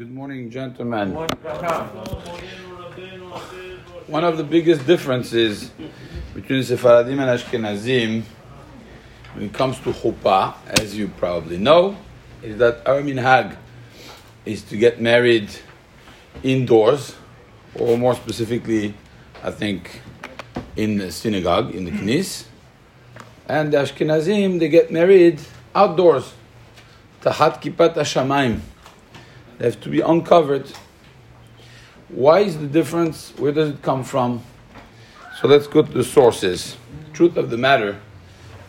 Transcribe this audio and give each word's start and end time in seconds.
Good 0.00 0.14
morning, 0.14 0.48
gentlemen. 0.48 1.12
One 4.06 4.24
of 4.24 4.38
the 4.38 4.44
biggest 4.44 4.86
differences 4.86 5.70
between 6.32 6.62
Sephardim 6.62 7.20
and 7.20 7.38
Ashkenazim 7.38 8.22
when 9.34 9.44
it 9.44 9.52
comes 9.52 9.78
to 9.80 9.92
chuppah, 9.92 10.54
as 10.80 10.96
you 10.96 11.08
probably 11.08 11.58
know, 11.58 11.98
is 12.42 12.56
that 12.56 12.88
our 12.88 13.02
minhag 13.02 13.58
is 14.46 14.62
to 14.62 14.78
get 14.78 15.02
married 15.02 15.50
indoors, 16.42 17.14
or 17.74 17.98
more 17.98 18.14
specifically, 18.14 18.94
I 19.42 19.50
think, 19.50 20.00
in 20.76 20.96
the 20.96 21.12
synagogue, 21.12 21.74
in 21.74 21.84
the 21.84 21.90
knis. 21.90 22.46
And 23.46 23.70
the 23.70 23.76
Ashkenazim, 23.76 24.60
they 24.60 24.70
get 24.70 24.90
married 24.90 25.42
outdoors. 25.74 26.32
Tahat 27.20 27.60
kipat 27.60 27.96
hashamayim. 27.96 28.60
They 29.59 29.65
have 29.65 29.79
to 29.81 29.89
be 29.89 30.01
uncovered. 30.01 30.71
Why 32.09 32.39
is 32.39 32.57
the 32.57 32.67
difference? 32.67 33.33
Where 33.37 33.51
does 33.51 33.69
it 33.69 33.81
come 33.81 34.03
from? 34.03 34.43
So 35.41 35.47
let's 35.47 35.67
go 35.67 35.81
to 35.81 35.91
the 35.91 36.03
sources. 36.03 36.77
Truth 37.13 37.37
of 37.37 37.49
the 37.49 37.57
matter 37.57 37.99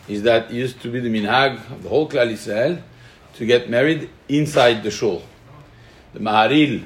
is 0.07 0.23
that 0.23 0.51
it 0.51 0.53
used 0.53 0.81
to 0.81 0.91
be 0.91 0.99
the 0.99 1.09
minhag 1.09 1.55
of 1.71 1.83
the 1.83 1.89
whole 1.89 2.09
Klal 2.09 2.31
Yisrael 2.31 2.81
to 3.35 3.45
get 3.45 3.69
married 3.69 4.09
inside 4.29 4.83
the 4.83 4.91
shul. 4.91 5.21
The 6.13 6.19
Maharil 6.19 6.85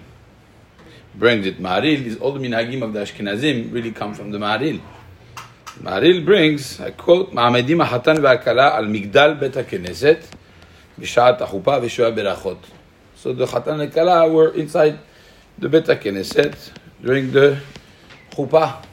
brings 1.15 1.45
it. 1.45 1.59
Maharil 1.61 2.05
is 2.05 2.17
all 2.17 2.33
the 2.33 2.39
minhagim 2.39 2.81
of 2.81 2.93
the 2.93 2.99
Ashkenazim 3.01 3.71
really 3.71 3.91
come 3.91 4.13
from 4.13 4.31
the 4.31 4.37
Maharil. 4.37 4.81
Maharil 5.79 6.25
brings, 6.25 6.79
I 6.79 6.91
quote, 6.91 7.33
מעמדים 7.33 7.81
החתן 7.81 8.15
והכלה 8.21 8.77
על 8.77 8.87
מגדל 8.87 9.33
בית 9.39 9.57
הכנסת 9.57 10.17
בשעת 10.99 11.41
החופה 11.41 11.77
ושועה 11.81 12.11
ברכות. 12.11 12.67
So 13.16 13.32
the 13.32 13.46
Chatan 13.46 13.80
and 13.80 13.92
Kala 13.92 14.30
were 14.30 14.52
inside 14.52 14.98
the 15.58 15.70
Bet 15.70 15.86
HaKnesset 15.86 16.70
during 17.02 17.32
the 17.32 17.58
chuppah. 18.30 18.84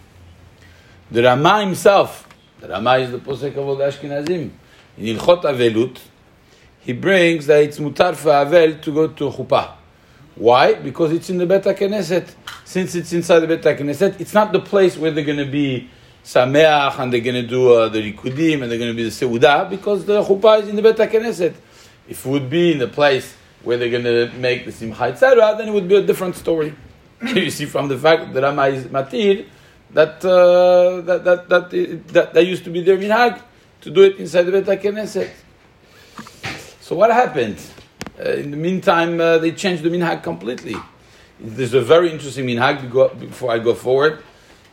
The 1.11 1.23
Rama 1.23 1.65
himself, 1.65 2.27
the 2.61 2.69
Rama 2.69 2.93
is 2.99 3.11
the 3.11 3.19
posek 3.19 3.51
of 3.57 3.67
all 3.67 3.75
the 3.75 3.83
Ashkenazim. 3.83 4.49
In 4.97 5.17
Ilchot 5.17 5.43
Avelut, 5.43 5.99
he 6.79 6.93
brings 6.93 7.47
that 7.47 7.63
it's 7.63 7.79
mutar 7.79 8.15
for 8.15 8.29
Avel 8.29 8.81
to 8.81 8.93
go 8.93 9.07
to 9.09 9.29
chuppah. 9.29 9.73
Why? 10.35 10.75
Because 10.75 11.11
it's 11.11 11.29
in 11.29 11.37
the 11.37 11.45
Bet 11.45 11.63
HaKnesset. 11.63 12.33
Since 12.63 12.95
it's 12.95 13.11
inside 13.11 13.41
the 13.41 13.47
Bet 13.47 13.61
HaKnesset, 13.61 14.21
it's 14.21 14.33
not 14.33 14.53
the 14.53 14.61
place 14.61 14.97
where 14.97 15.11
they're 15.11 15.25
going 15.25 15.37
to 15.37 15.51
be 15.51 15.89
Sameach 16.23 16.97
and 16.97 17.11
they're 17.11 17.19
going 17.19 17.35
to 17.35 17.47
do 17.47 17.73
uh, 17.73 17.89
the 17.89 18.13
Rikudim 18.13 18.63
and 18.63 18.71
they're 18.71 18.79
going 18.79 18.91
to 18.91 18.95
be 18.95 19.03
the 19.03 19.09
Seudah 19.09 19.69
because 19.69 20.05
the 20.05 20.23
chuppah 20.23 20.61
is 20.61 20.69
in 20.69 20.77
the 20.77 20.81
Bet 20.81 20.95
HaKnesset. 20.95 21.53
If 22.07 22.25
it 22.25 22.29
would 22.29 22.49
be 22.49 22.71
in 22.71 22.79
the 22.79 22.87
place 22.87 23.35
where 23.63 23.77
they're 23.77 23.89
going 23.89 24.03
to 24.03 24.31
make 24.37 24.65
the 24.65 24.71
simcha 24.71 25.03
etc., 25.03 25.55
then 25.57 25.69
it 25.69 25.71
would 25.71 25.87
be 25.87 25.95
a 25.95 26.01
different 26.01 26.35
story. 26.35 26.73
you 27.21 27.49
see 27.49 27.65
from 27.65 27.87
the 27.87 27.97
fact 27.97 28.33
that 28.33 28.43
Rama 28.43 28.67
is 28.67 28.85
matir 28.85 29.45
that 29.91 30.23
uh, 30.25 31.01
that 31.01 31.23
that 31.23 31.49
that, 31.49 32.07
that 32.07 32.33
that 32.33 32.45
used 32.45 32.63
to 32.65 32.69
be 32.69 32.81
their 32.81 32.97
minhag 32.97 33.41
to 33.81 33.89
do 33.89 34.03
it 34.03 34.17
inside 34.17 34.43
the 34.43 34.51
Bet 34.51 34.81
HaKnesset. 34.81 35.31
So 36.81 36.95
what 36.95 37.11
happened? 37.11 37.57
Uh, 38.19 38.31
in 38.31 38.51
the 38.51 38.57
meantime, 38.57 39.19
uh, 39.19 39.37
they 39.37 39.51
changed 39.51 39.83
the 39.83 39.89
minhag 39.89 40.21
completely. 40.23 40.75
There's 41.39 41.73
a 41.73 41.81
very 41.81 42.11
interesting 42.11 42.45
minhag 42.45 42.81
before 43.19 43.51
I 43.51 43.59
go 43.59 43.73
forward. 43.73 44.23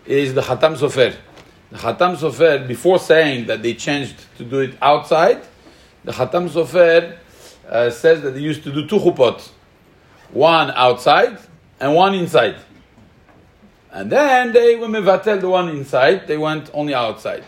Is 0.07 0.35
the 0.35 0.41
Hatam 0.41 0.77
Sofer. 0.77 1.15
The 1.71 1.79
Hatam 1.79 2.17
Sofer, 2.17 2.67
before 2.67 2.99
saying 2.99 3.47
that 3.47 3.63
they 3.63 3.75
changed 3.75 4.17
to 4.39 4.45
do 4.45 4.61
it 4.61 4.75
outside, 4.83 5.43
the 6.05 6.13
Hatam 6.13 6.49
Sofer 6.49 7.17
uh, 7.71 7.89
says 7.89 8.21
that 8.23 8.33
they 8.33 8.41
used 8.41 8.63
to 8.65 8.73
do 8.73 8.87
two 8.87 8.99
chupot, 8.99 9.49
one 10.33 10.71
outside 10.73 11.39
and 11.79 11.95
one 11.95 12.15
inside. 12.15 12.57
And 13.93 14.11
then 14.11 14.53
they, 14.53 14.77
when 14.77 14.91
mevatel 14.91 15.41
the 15.41 15.49
one 15.49 15.69
inside, 15.69 16.27
they 16.27 16.37
went 16.37 16.71
only 16.75 16.95
outside. 16.95 17.45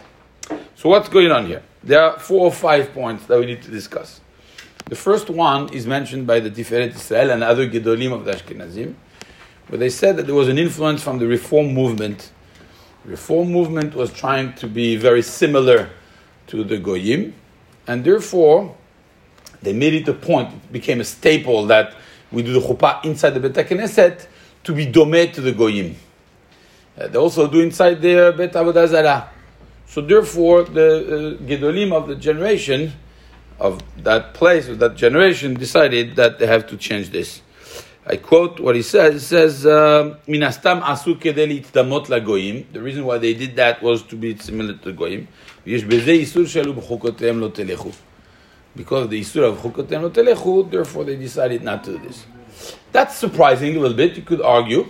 So 0.75 0.89
what's 0.89 1.09
going 1.09 1.31
on 1.31 1.47
here? 1.47 1.63
There 1.83 2.01
are 2.01 2.19
four 2.19 2.47
or 2.47 2.53
five 2.53 2.93
points 2.93 3.27
that 3.27 3.39
we 3.39 3.47
need 3.47 3.63
to 3.63 3.71
discuss. 3.71 4.21
The 4.87 4.97
first 4.97 5.31
one 5.31 5.73
is 5.73 5.87
mentioned 5.87 6.27
by 6.27 6.41
the 6.41 6.51
Tiferet 6.51 6.95
Israel 6.95 7.31
and 7.31 7.43
other 7.43 7.69
Gedolim 7.69 8.13
of 8.13 8.25
the 8.25 8.33
Ashkenazim, 8.33 8.95
where 9.69 9.79
they 9.79 9.89
said 9.91 10.17
that 10.17 10.27
there 10.27 10.35
was 10.35 10.49
an 10.49 10.59
influence 10.59 11.03
from 11.03 11.19
the 11.19 11.27
Reform 11.27 11.73
movement. 11.73 12.31
The 13.05 13.13
Reform 13.13 13.51
movement 13.51 13.95
was 13.95 14.13
trying 14.13 14.55
to 14.55 14.67
be 14.67 14.97
very 14.97 15.23
similar 15.23 15.91
to 16.49 16.65
the 16.65 16.79
Goyim, 16.79 17.35
and 17.87 18.05
therefore 18.05 18.77
they 19.63 19.73
made 19.73 19.95
it 19.95 20.09
a 20.09 20.15
point, 20.15 20.53
it 20.53 20.73
became 20.73 21.01
a 21.01 21.05
staple 21.05 21.67
that 21.67 21.95
we 22.31 22.43
do 22.43 22.53
the 22.53 22.61
chuppah 22.61 23.05
inside 23.05 23.31
the 23.31 23.41
Bet 23.41 23.67
HaKnesset 23.67 24.27
to 24.65 24.75
be 24.75 24.87
domeh 24.87 25.33
to 25.33 25.41
the 25.41 25.53
goyim. 25.53 25.95
Uh, 26.99 27.09
they 27.09 27.19
also 27.19 27.49
do 27.49 27.61
inside 27.61 28.03
their 28.03 28.33
Bet 28.33 28.53
Avodah. 28.53 29.29
So 29.87 30.01
therefore, 30.01 30.65
the 30.65 31.39
uh, 31.39 31.43
Gedolim 31.45 31.93
of 31.93 32.09
the 32.09 32.17
generation 32.17 32.93
of 33.59 33.83
that 34.03 34.35
place, 34.35 34.69
of 34.69 34.79
that 34.79 34.97
generation, 34.97 35.55
decided 35.55 36.17
that 36.17 36.39
they 36.39 36.47
have 36.47 36.67
to 36.69 36.77
change 36.77 37.11
this. 37.11 37.43
I 38.05 38.17
quote 38.17 38.59
what 38.59 38.75
he 38.75 38.83
says. 38.83 39.15
He 39.15 39.19
says, 39.21 39.65
uh, 39.65 40.17
"Minastam 40.27 40.83
asu 40.83 41.15
kedeli 41.21 41.65
damot 41.65 42.07
lagoyim." 42.07 42.73
The 42.73 42.83
reason 42.83 43.05
why 43.05 43.19
they 43.19 43.35
did 43.35 43.55
that 43.57 43.81
was 43.83 44.03
to 44.05 44.17
be 44.17 44.37
similar 44.37 44.73
to 44.73 44.85
the 44.85 44.93
goyim 44.93 45.29
because 48.75 49.05
of 49.05 49.11
the 49.11 49.21
Isur 49.21 49.45
of 49.49 49.59
Chukotem 49.59 50.11
Telechu, 50.11 50.71
therefore 50.71 51.05
they 51.05 51.17
decided 51.17 51.63
not 51.63 51.85
to 51.85 51.99
do 51.99 52.07
this. 52.07 52.27
That's 52.93 53.17
surprising 53.17 53.77
a 53.77 53.81
little 53.81 53.97
bit, 53.97 54.17
you 54.17 54.23
could 54.23 54.43
argue. 54.43 54.89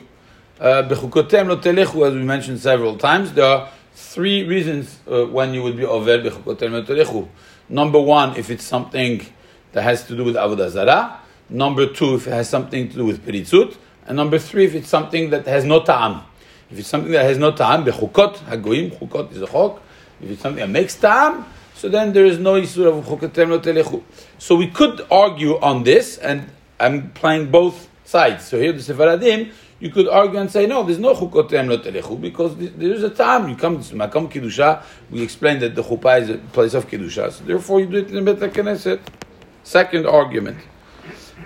Uh, 0.60 0.82
Bechukotem 0.88 1.60
Telechu, 1.60 2.06
as 2.06 2.14
we 2.14 2.22
mentioned 2.22 2.60
several 2.60 2.96
times, 2.96 3.32
there 3.32 3.44
are 3.44 3.68
three 3.94 4.44
reasons 4.44 4.98
uh, 5.10 5.26
when 5.26 5.54
you 5.54 5.62
would 5.62 5.76
be 5.76 5.84
over 5.84 6.18
Bechukotem 6.18 6.84
Telechu. 6.86 7.28
Number 7.68 8.00
one, 8.00 8.36
if 8.36 8.50
it's 8.50 8.64
something 8.64 9.24
that 9.72 9.82
has 9.82 10.06
to 10.06 10.16
do 10.16 10.24
with 10.24 10.36
Avodah 10.36 10.70
Zarah. 10.70 11.20
Number 11.48 11.86
two, 11.86 12.14
if 12.14 12.26
it 12.26 12.32
has 12.32 12.48
something 12.48 12.88
to 12.88 12.96
do 12.96 13.04
with 13.04 13.24
Peritzut. 13.26 13.76
And 14.06 14.16
number 14.16 14.38
three, 14.38 14.64
if 14.64 14.74
it's 14.74 14.88
something 14.88 15.30
that 15.30 15.46
has 15.46 15.64
no 15.64 15.82
ta'am. 15.82 16.22
If 16.70 16.78
it's 16.78 16.88
something 16.88 17.12
that 17.12 17.24
has 17.24 17.38
no 17.38 17.52
ta'am, 17.52 17.84
Bechukot, 17.84 18.36
Hagoim, 18.38 18.98
Chukot 18.98 19.32
is 19.32 19.42
a 19.42 19.46
chok. 19.46 19.82
If 20.20 20.30
it's 20.30 20.42
something 20.42 20.60
that 20.60 20.70
makes 20.70 20.94
ta'am, 20.96 21.44
so 21.74 21.88
then 21.88 22.12
there 22.12 22.24
is 22.24 22.38
no 22.38 22.60
Yisur 22.60 22.86
of 22.86 23.04
chukatem 23.04 23.48
no 23.48 23.58
Telechu. 23.58 24.02
So 24.38 24.56
we 24.56 24.68
could 24.68 25.06
argue 25.10 25.58
on 25.60 25.82
this, 25.82 26.18
and 26.18 26.48
I'm 26.78 27.10
playing 27.10 27.50
both 27.50 27.88
sides. 28.04 28.46
So 28.46 28.58
here 28.58 28.72
the 28.72 28.78
Sefaradim, 28.78 29.52
you 29.80 29.90
could 29.90 30.08
argue 30.08 30.38
and 30.38 30.48
say, 30.48 30.66
no, 30.66 30.84
there's 30.84 31.00
no 31.00 31.12
Chukotem 31.14 31.66
no 31.66 31.78
Telechu, 31.78 32.20
because 32.20 32.56
there 32.56 32.92
is 32.92 33.02
a 33.02 33.10
time. 33.10 33.48
You 33.48 33.56
come 33.56 33.82
to 33.82 33.94
Makam 33.94 34.30
Kiddusha, 34.30 34.82
we 35.10 35.22
explained 35.22 35.62
that 35.62 35.74
the 35.74 35.82
Chuppah 35.82 36.20
is 36.20 36.30
a 36.30 36.38
place 36.38 36.74
of 36.74 36.88
Kiddusha, 36.88 37.32
so 37.32 37.44
therefore 37.44 37.80
you 37.80 37.86
do 37.86 37.96
it 37.98 38.08
in 38.08 38.24
the 38.24 38.34
Bet 38.34 38.52
HaKnesset. 38.52 39.00
Second 39.64 40.06
argument. 40.06 40.58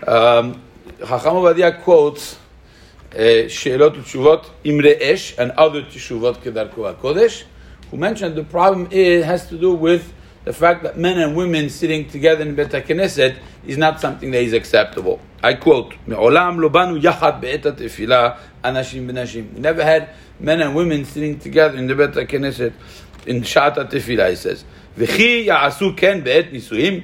Um, 0.06 0.62
Chacham 0.98 1.34
Ovadia 1.34 1.82
quotes 1.82 2.38
uh, 3.12 3.48
She'elot 3.48 3.97
Tshuvot 4.03 4.44
Imre 4.64 4.97
Esh 5.00 5.38
and 5.38 5.50
other 5.53 5.82
Tshuvot 5.82 6.37
Kedarko 6.43 6.94
HaKodesh, 6.94 7.44
who 7.91 7.97
mentioned 7.97 8.37
the 8.37 8.44
problem 8.44 8.88
is, 8.91 9.25
has 9.25 9.48
to 9.48 9.58
do 9.58 9.75
with 9.75 10.12
the 10.46 10.53
fact 10.53 10.84
that 10.84 10.97
men 10.97 11.19
and 11.19 11.36
women 11.36 11.69
sitting 11.69 12.08
together 12.09 12.42
in 12.42 12.56
Bet 12.56 12.72
HaKnesset 12.72 13.38
is 13.66 13.78
not 13.78 14.02
something 14.02 14.31
that 14.31 14.42
is 14.42 14.53
acceptable. 14.53 15.19
I 15.44 15.53
quote, 15.53 15.94
מעולם 16.08 16.59
לא 16.59 16.69
באנו 16.69 16.97
יחד 16.97 17.42
בעת 17.42 17.66
התפילה 17.66 18.30
אנשים 18.64 19.08
בנשים. 19.08 19.50
We 19.56 19.59
never 19.59 19.84
had 19.84 20.09
men 20.40 20.62
and 20.62 20.75
women 20.75 21.06
sitting 21.06 21.40
together 21.40 21.78
in 21.78 21.88
the 21.88 21.96
Bet 21.96 22.14
HaKnesset 22.14 22.72
in 23.28 23.44
שעת 23.44 23.78
התפילה, 23.78 24.30
he 24.30 24.36
says. 24.36 24.64
וכי 24.97 25.44
יעשו 25.46 25.94
כן 25.97 26.24
בעת 26.24 26.46
נישואים? 26.52 27.00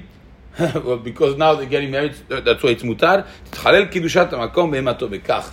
well, 0.58 0.98
because 0.98 1.38
now 1.38 1.54
they're 1.54 1.68
getting 1.68 1.92
married, 1.92 2.16
that's 2.30 2.64
why 2.64 2.72
it's 2.72 2.84
mutar. 2.84 3.24
תתחלל 3.50 3.86
קידושת 3.86 4.34
המקום 4.34 4.72
בהמתו 4.72 5.10
בכך. 5.10 5.52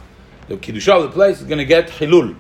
The 0.49 0.57
kiddusha 0.57 0.97
of 0.97 1.03
the 1.03 1.11
place 1.11 1.41
is 1.41 1.45
going 1.45 1.59
to 1.59 1.65
get 1.65 1.89
hilul. 1.89 2.35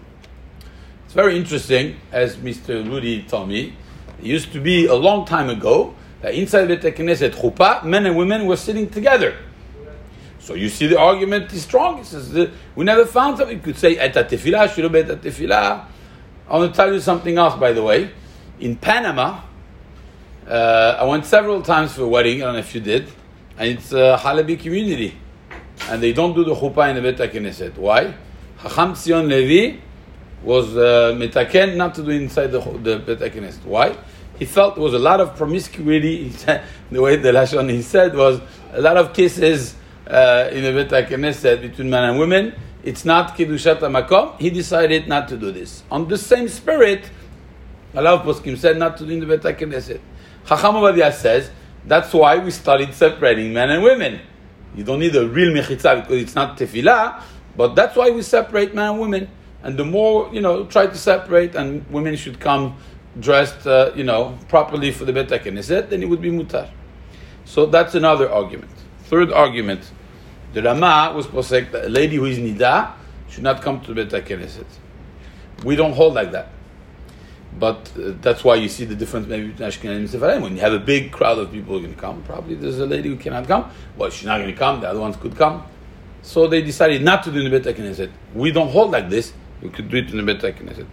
It's 1.04 1.14
very 1.14 1.36
interesting, 1.36 1.96
as 2.12 2.36
Mr. 2.36 2.86
Rudy 2.86 3.22
told 3.22 3.48
me, 3.48 3.74
it 4.19 4.25
used 4.25 4.51
to 4.53 4.59
be 4.59 4.85
a 4.85 4.95
long 4.95 5.25
time 5.25 5.49
ago 5.49 5.95
that 6.21 6.33
inside 6.33 6.65
the 6.65 6.77
Knesset 6.77 7.31
chuppah, 7.31 7.85
men 7.85 8.05
and 8.05 8.17
women 8.17 8.45
were 8.45 8.57
sitting 8.57 8.89
together. 8.89 9.35
So 10.39 10.55
you 10.55 10.67
see 10.69 10.87
the 10.87 10.99
argument 10.99 11.53
is 11.53 11.63
strong. 11.63 11.99
It 11.99 12.05
says 12.05 12.31
that 12.31 12.49
we 12.75 12.83
never 12.83 13.05
found 13.05 13.37
something. 13.37 13.57
You 13.57 13.63
could 13.63 13.77
say 13.77 13.97
et 13.97 14.13
tefillah, 14.13 14.67
shiru 14.67 14.91
bet 14.91 15.07
tefillah. 15.21 15.85
I 16.49 16.57
want 16.57 16.73
to 16.73 16.75
tell 16.75 16.91
you 16.91 16.99
something 16.99 17.37
else, 17.37 17.57
by 17.57 17.71
the 17.71 17.83
way. 17.83 18.11
In 18.59 18.75
Panama, 18.75 19.41
uh, 20.47 20.97
I 20.99 21.05
went 21.05 21.25
several 21.25 21.61
times 21.61 21.93
for 21.93 22.03
a 22.03 22.07
wedding. 22.07 22.41
I 22.41 22.45
don't 22.45 22.53
know 22.53 22.59
if 22.59 22.73
you 22.73 22.81
did, 22.81 23.07
and 23.57 23.69
it's 23.69 23.93
a 23.93 24.17
Halabi 24.19 24.59
community, 24.59 25.15
and 25.87 26.01
they 26.01 26.11
don't 26.11 26.33
do 26.33 26.43
the 26.43 26.55
chuppah 26.55 26.89
in 26.89 27.01
the 27.01 27.13
Bet. 27.13 27.77
Why? 27.77 28.13
Hacham 28.57 28.93
Tzion 28.93 29.27
Levi 29.27 29.79
was 30.43 30.77
uh, 30.77 31.13
not 31.75 31.95
to 31.95 32.03
do 32.03 32.11
inside 32.11 32.47
the, 32.47 32.59
the. 32.59 33.59
Why? 33.65 33.95
He 34.37 34.45
felt 34.45 34.75
there 34.75 34.83
was 34.83 34.93
a 34.93 34.99
lot 34.99 35.19
of 35.19 35.35
promiscuity. 35.35 36.29
the 36.91 37.01
way 37.01 37.17
the 37.17 37.31
Lashon 37.31 37.69
he 37.69 37.81
said 37.81 38.15
was 38.15 38.39
a 38.71 38.81
lot 38.81 38.95
of 38.97 39.13
cases 39.13 39.75
uh, 40.07 40.49
in 40.51 40.63
the 40.63 40.83
Bet 40.83 41.61
between 41.61 41.89
men 41.89 42.03
and 42.05 42.19
women. 42.19 42.53
It's 42.83 43.03
not 43.03 43.35
Kiddushat 43.35 43.79
HaMakom. 43.79 44.39
He 44.39 44.49
decided 44.49 45.07
not 45.07 45.27
to 45.27 45.37
do 45.37 45.51
this. 45.51 45.83
On 45.91 46.07
the 46.07 46.17
same 46.17 46.47
spirit, 46.47 47.09
Allah 47.93 48.23
Poskim 48.25 48.57
said 48.57 48.77
not 48.77 48.97
to 48.97 49.05
do 49.05 49.11
in 49.11 49.19
the 49.19 49.37
Bet. 49.37 49.41
Chacham 50.45 51.11
says, 51.11 51.51
that's 51.85 52.13
why 52.13 52.37
we 52.37 52.51
started 52.51 52.93
separating 52.93 53.53
men 53.53 53.69
and 53.69 53.83
women. 53.83 54.21
You 54.75 54.83
don't 54.83 54.99
need 54.99 55.15
a 55.15 55.27
real 55.27 55.51
mechitza 55.51 56.01
because 56.01 56.21
it's 56.21 56.35
not 56.35 56.57
tefillah, 56.57 57.21
but 57.57 57.75
that's 57.75 57.95
why 57.95 58.09
we 58.11 58.21
separate 58.21 58.73
men 58.73 58.91
and 58.91 58.99
women. 58.99 59.27
And 59.63 59.77
the 59.77 59.85
more, 59.85 60.29
you 60.33 60.41
know, 60.41 60.65
try 60.65 60.87
to 60.87 60.97
separate 60.97 61.55
and 61.55 61.85
women 61.89 62.15
should 62.15 62.39
come 62.39 62.77
dressed, 63.19 63.67
uh, 63.67 63.91
you 63.95 64.03
know, 64.03 64.37
properly 64.47 64.91
for 64.91 65.05
the 65.05 65.13
Bet 65.13 65.27
HaKnesset, 65.27 65.89
then 65.89 66.01
it 66.01 66.07
would 66.07 66.21
be 66.21 66.31
mutar. 66.31 66.69
So 67.45 67.65
that's 67.65 67.95
another 67.95 68.31
argument. 68.31 68.71
Third 69.03 69.31
argument, 69.31 69.91
the 70.53 70.61
Rama 70.61 71.13
was 71.15 71.27
posek 71.27 71.71
that 71.71 71.85
a 71.85 71.89
lady 71.89 72.15
who 72.17 72.25
is 72.25 72.37
nida 72.37 72.93
should 73.27 73.43
not 73.43 73.61
come 73.61 73.81
to 73.81 73.93
the 73.93 74.05
Bet 74.05 74.25
HaKnesset. 74.25 74.65
We 75.63 75.75
don't 75.75 75.93
hold 75.93 76.13
like 76.13 76.31
that. 76.31 76.49
But 77.57 77.91
uh, 77.97 78.13
that's 78.21 78.43
why 78.43 78.55
you 78.55 78.69
see 78.69 78.85
the 78.85 78.95
difference 78.95 79.27
maybe 79.27 79.47
between 79.47 79.69
Ashkenazim 79.69 79.95
and 79.97 80.09
Sephardim. 80.09 80.43
When 80.43 80.55
you 80.55 80.61
have 80.61 80.73
a 80.73 80.79
big 80.79 81.11
crowd 81.11 81.39
of 81.39 81.51
people 81.51 81.79
who 81.79 81.85
can 81.85 81.95
come, 81.95 82.21
probably 82.23 82.55
there's 82.55 82.79
a 82.79 82.85
lady 82.85 83.09
who 83.09 83.17
cannot 83.17 83.47
come. 83.47 83.69
Well, 83.97 84.09
she's 84.09 84.27
not 84.27 84.37
going 84.37 84.51
to 84.51 84.57
come. 84.57 84.79
The 84.81 84.87
other 84.89 84.99
ones 84.99 85.17
could 85.17 85.35
come. 85.35 85.65
So 86.21 86.47
they 86.47 86.61
decided 86.61 87.01
not 87.01 87.23
to 87.23 87.31
do 87.31 87.47
the 87.47 87.49
Bet 87.49 87.75
HaKnesset. 87.75 88.11
We 88.33 88.51
don't 88.51 88.69
hold 88.69 88.91
like 88.91 89.09
this. 89.09 89.33
We 89.61 89.69
could 89.69 89.89
do 89.89 89.97
it 89.97 90.09
in 90.09 90.17
the 90.17 90.23
Bet 90.23 90.41
HaKnesset. 90.41 90.87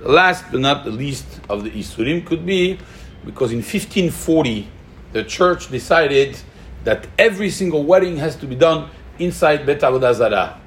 Last 0.00 0.44
but 0.50 0.60
not 0.60 0.84
the 0.84 0.90
least 0.90 1.26
of 1.48 1.64
the 1.64 1.70
Isurim 1.70 2.24
could 2.24 2.44
be 2.44 2.78
because 3.24 3.50
in 3.52 3.58
1540 3.58 4.68
the 5.12 5.24
church 5.24 5.70
decided 5.70 6.38
that 6.84 7.06
every 7.18 7.50
single 7.50 7.84
wedding 7.84 8.16
has 8.16 8.36
to 8.36 8.46
be 8.46 8.54
done 8.54 8.90
inside 9.18 9.66
Bet 9.66 9.80
Avodah 9.80 10.14
Zarah. 10.14 10.60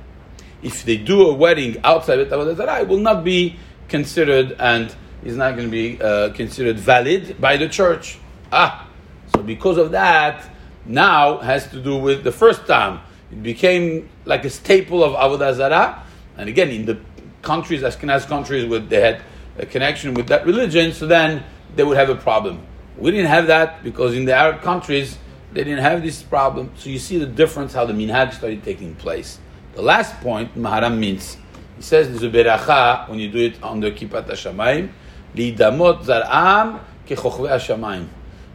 If 0.61 0.83
they 0.83 0.97
do 0.97 1.29
a 1.29 1.33
wedding 1.33 1.77
outside 1.83 2.17
Bet 2.17 2.29
Avodah 2.29 2.57
Zarah, 2.57 2.81
it 2.81 2.87
will 2.87 2.99
not 2.99 3.23
be 3.23 3.55
considered 3.87 4.55
and 4.59 4.93
is 5.23 5.35
not 5.35 5.55
going 5.55 5.67
to 5.67 5.71
be 5.71 6.01
uh, 6.01 6.29
considered 6.33 6.77
valid 6.77 7.39
by 7.39 7.57
the 7.57 7.69
church. 7.69 8.17
Ah, 8.51 8.87
so 9.33 9.43
because 9.43 9.77
of 9.77 9.91
that, 9.91 10.49
now 10.85 11.37
has 11.37 11.67
to 11.67 11.81
do 11.81 11.97
with 11.97 12.23
the 12.23 12.31
first 12.31 12.65
time. 12.65 13.01
It 13.31 13.43
became 13.43 14.09
like 14.25 14.43
a 14.45 14.49
staple 14.49 15.03
of 15.03 15.13
Avodah 15.13 15.53
Zarah. 15.53 16.03
And 16.37 16.49
again, 16.49 16.69
in 16.69 16.85
the 16.85 16.95
countries, 17.41 17.81
Ashkenaz 17.81 18.27
countries, 18.27 18.65
where 18.65 18.79
they 18.79 19.01
had 19.01 19.21
a 19.57 19.65
connection 19.65 20.13
with 20.13 20.27
that 20.27 20.45
religion, 20.45 20.93
so 20.93 21.05
then 21.05 21.43
they 21.75 21.83
would 21.83 21.97
have 21.97 22.09
a 22.09 22.15
problem. 22.15 22.65
We 22.97 23.11
didn't 23.11 23.27
have 23.27 23.47
that 23.47 23.83
because 23.83 24.15
in 24.15 24.25
the 24.25 24.33
Arab 24.33 24.61
countries, 24.61 25.17
they 25.53 25.63
didn't 25.63 25.81
have 25.81 26.01
this 26.01 26.21
problem. 26.21 26.71
So 26.75 26.89
you 26.89 26.99
see 26.99 27.17
the 27.17 27.25
difference 27.25 27.73
how 27.73 27.85
the 27.85 27.93
minhag 27.93 28.33
started 28.33 28.63
taking 28.63 28.95
place. 28.95 29.39
The 29.73 29.81
last 29.81 30.19
point, 30.21 30.55
Maharam 30.57 30.99
Mintz, 30.99 31.37
he 31.75 31.81
says 31.81 32.09
there's 32.09 32.23
a 32.23 32.29
beracha 32.29 33.07
when 33.09 33.19
you 33.19 33.31
do 33.31 33.39
it 33.39 33.63
under 33.63 33.91
Kippat 33.91 34.27
HaShamayim, 34.27 34.89
Lidamot 35.35 36.03
zar'am 36.03 36.81
kechochve 37.07 37.49
hashamayim. 37.49 38.07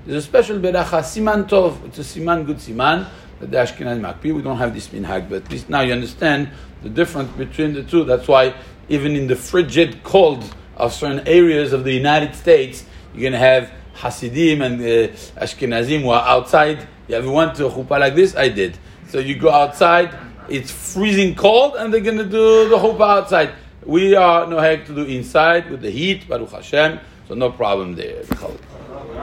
There's 0.04 0.25
a 0.25 0.26
special 0.26 0.58
beracha, 0.58 1.00
siman 1.00 1.48
tov. 1.48 1.84
It's 1.86 1.98
a 1.98 2.02
siman, 2.02 2.44
good 2.44 2.58
siman. 2.58 3.08
That 3.40 3.50
the 3.50 3.56
Ashkenaz 3.56 3.98
makpi. 4.00 4.34
We 4.34 4.42
don't 4.42 4.58
have 4.58 4.75
this 4.75 4.88
minhag, 4.88 5.28
but 5.28 5.44
at 5.44 5.50
least 5.50 5.69
now 5.69 5.81
you 5.81 5.92
understand 5.92 6.50
the 6.82 6.88
difference 6.88 7.31
between 7.32 7.72
the 7.72 7.82
two. 7.82 8.04
That's 8.04 8.28
why 8.28 8.54
even 8.88 9.16
in 9.16 9.26
the 9.26 9.36
frigid 9.36 10.02
cold 10.02 10.44
of 10.76 10.92
certain 10.92 11.26
areas 11.26 11.72
of 11.72 11.84
the 11.84 11.92
United 11.92 12.34
States, 12.34 12.84
you're 13.12 13.22
going 13.22 13.32
to 13.32 13.38
have 13.38 13.70
Hasidim 13.94 14.62
and 14.62 14.81
uh, 14.81 15.12
Ashkenazim 15.40 16.02
who 16.02 16.10
are 16.10 16.26
outside. 16.26 16.86
You 17.08 17.16
ever 17.16 17.31
went 17.31 17.54
to 17.56 17.66
a 17.66 17.70
chuppah 17.70 18.00
like 18.00 18.14
this? 18.14 18.34
I 18.34 18.48
did. 18.48 18.76
So 19.08 19.19
you 19.19 19.36
go 19.36 19.50
outside, 19.50 20.14
it's 20.48 20.70
freezing 20.70 21.34
cold, 21.34 21.76
and 21.76 21.92
they're 21.92 22.00
going 22.00 22.19
to 22.19 22.25
do 22.25 22.69
the 22.69 22.76
chuppah 22.76 23.22
outside. 23.22 23.52
We 23.84 24.14
are 24.14 24.46
noheg 24.46 24.86
to 24.86 24.94
do 24.94 25.04
inside 25.04 25.70
with 25.70 25.82
the 25.82 25.90
heat, 25.90 26.28
Baruch 26.28 26.50
Hashem, 26.50 26.98
so 27.28 27.34
no 27.34 27.50
problem 27.50 27.94
there. 27.94 28.25